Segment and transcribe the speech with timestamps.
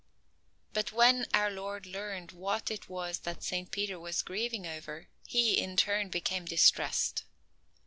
[0.73, 5.59] But when our Lord learned what it was that Saint Peter was grieving over, He,
[5.59, 7.23] in turn, became distressed.